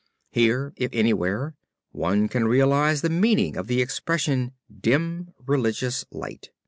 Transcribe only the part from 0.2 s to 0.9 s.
Here if